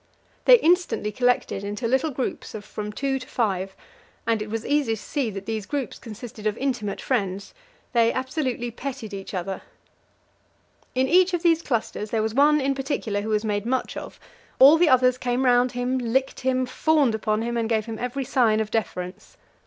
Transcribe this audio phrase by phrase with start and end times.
[0.45, 3.75] They instantly collected into little groups of from two to five,
[4.25, 7.53] and it was easy to see that these groups consisted of intimate friends
[7.93, 9.61] they absolutely petted each other.
[10.95, 14.19] In each of these clusters there was one in particular who was made much of;
[14.57, 18.23] all the others came round him, licked him, fawned upon him, and gave him every
[18.23, 19.37] sign of deference.